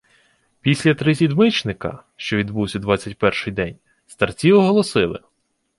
[0.61, 3.75] Після трисідмичника, що відбувсь у двадцять перший день,
[4.07, 5.19] старці оголосили: